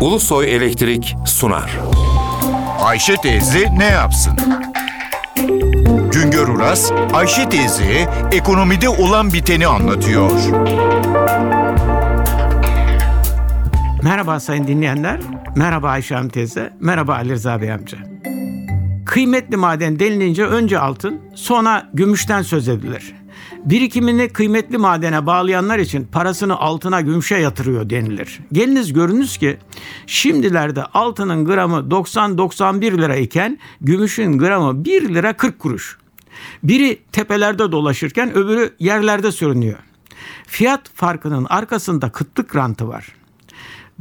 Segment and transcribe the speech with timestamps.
[0.00, 1.78] Ulusoy Elektrik sunar.
[2.80, 4.32] Ayşe teyze ne yapsın?
[6.12, 10.30] Güngör Uras, Ayşe teyze ekonomide olan biteni anlatıyor.
[14.02, 15.20] Merhaba sayın dinleyenler.
[15.56, 16.72] Merhaba Ayşe Hanım teyze.
[16.80, 17.98] Merhaba Ali Rıza Bey amca.
[19.06, 23.14] Kıymetli maden denilince önce altın, sonra gümüşten söz edilir.
[23.64, 28.40] Birikimini kıymetli madene bağlayanlar için parasını altına gümüşe yatırıyor denilir.
[28.52, 29.58] Geliniz görünüz ki
[30.06, 35.98] şimdilerde altının gramı 90-91 lira iken gümüşün gramı 1 lira 40 kuruş.
[36.62, 39.78] Biri tepelerde dolaşırken öbürü yerlerde sürünüyor.
[40.46, 43.14] Fiyat farkının arkasında kıtlık rantı var.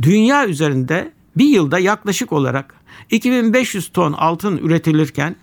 [0.01, 2.75] Dünya üzerinde bir yılda yaklaşık olarak
[3.09, 5.35] 2500 ton altın üretilirken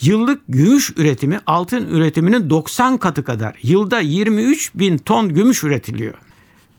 [0.00, 3.58] yıllık gümüş üretimi altın üretiminin 90 katı kadar.
[3.62, 6.14] Yılda 23 bin ton gümüş üretiliyor.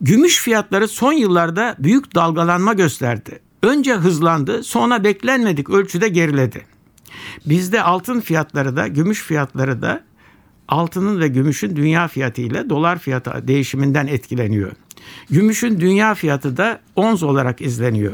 [0.02, 3.40] Gümüş fiyatları son yıllarda büyük dalgalanma gösterdi.
[3.62, 6.66] Önce hızlandı, sonra beklenmedik ölçüde geriledi.
[7.46, 10.04] Bizde altın fiyatları da, gümüş fiyatları da
[10.68, 14.72] altının ve gümüşün dünya fiyatı ile dolar fiyatı değişiminden etkileniyor.
[15.30, 18.12] Gümüşün dünya fiyatı da onz olarak izleniyor.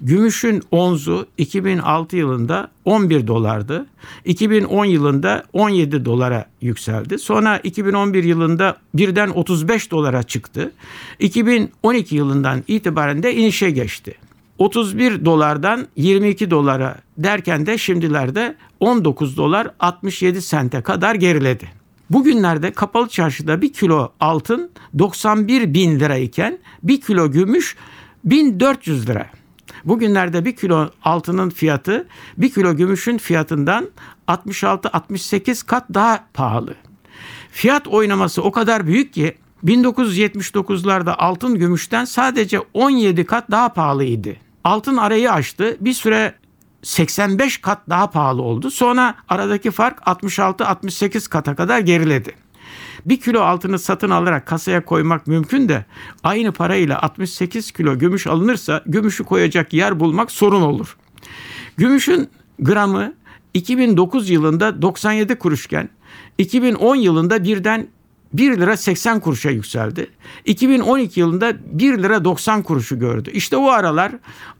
[0.00, 3.86] Gümüşün onzu 2006 yılında 11 dolardı.
[4.24, 7.18] 2010 yılında 17 dolara yükseldi.
[7.18, 10.72] Sonra 2011 yılında birden 35 dolara çıktı.
[11.18, 14.14] 2012 yılından itibaren de inişe geçti.
[14.58, 21.68] 31 dolardan 22 dolara derken de şimdilerde 19 dolar 67 sente kadar geriledi.
[22.10, 27.76] Bugünlerde kapalı çarşıda bir kilo altın 91 bin lira iken bir kilo gümüş
[28.24, 29.26] 1400 lira.
[29.84, 33.88] Bugünlerde bir kilo altının fiyatı bir kilo gümüşün fiyatından
[34.28, 36.74] 66-68 kat daha pahalı.
[37.50, 44.36] Fiyat oynaması o kadar büyük ki 1979'larda altın gümüşten sadece 17 kat daha pahalıydı.
[44.64, 45.76] Altın arayı aştı.
[45.80, 46.34] Bir süre
[46.82, 48.70] 85 kat daha pahalı oldu.
[48.70, 52.43] Sonra aradaki fark 66-68 kata kadar geriledi.
[53.06, 55.84] Bir kilo altını satın alarak kasaya koymak mümkün de
[56.22, 60.96] aynı parayla 68 kilo gümüş alınırsa gümüşü koyacak yer bulmak sorun olur.
[61.76, 63.14] Gümüşün gramı
[63.54, 65.88] 2009 yılında 97 kuruşken
[66.38, 67.86] 2010 yılında birden
[68.34, 70.06] 1 lira 80 kuruşa yükseldi.
[70.44, 73.30] 2012 yılında 1 lira 90 kuruşu gördü.
[73.30, 74.12] İşte o aralar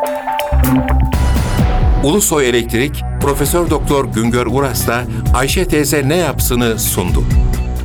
[2.04, 7.24] Ulusoy Elektrik Profesör Doktor Güngör Uras'la Ayşe teyze ne yapsını sundu.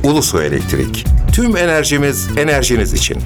[0.03, 1.05] Ulusoy Elektrik.
[1.31, 3.17] Tüm enerjimiz enerjiniz için.